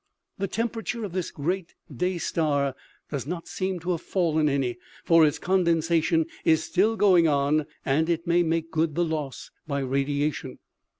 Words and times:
The 0.39 0.47
temperature 0.47 1.03
of 1.03 1.11
this 1.11 1.29
great 1.29 1.75
day 1.95 2.17
star 2.17 2.73
does 3.11 3.27
not 3.27 3.47
seem 3.47 3.79
to 3.81 3.91
have 3.91 4.01
fallen 4.01 4.49
any; 4.49 4.79
for 5.03 5.23
its 5.27 5.37
condensation 5.37 6.25
is 6.43 6.63
still 6.63 6.95
going 6.95 7.27
on, 7.27 7.67
and 7.85 8.09
it 8.09 8.25
may 8.25 8.41
make 8.41 8.71
good 8.71 8.95
the 8.95 9.05
loss 9.05 9.51
by 9.67 9.81
radiation. 9.81 10.57